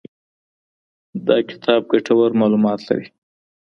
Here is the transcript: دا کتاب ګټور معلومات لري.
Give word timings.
دا 1.27 1.37
کتاب 1.49 1.81
ګټور 1.91 2.31
معلومات 2.41 2.79
لري. 2.87 3.07